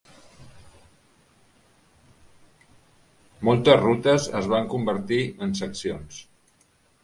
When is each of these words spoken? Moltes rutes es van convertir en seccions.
Moltes 3.51 3.79
rutes 3.85 4.29
es 4.43 4.51
van 4.57 4.73
convertir 4.75 5.23
en 5.49 5.57
seccions. 5.65 6.23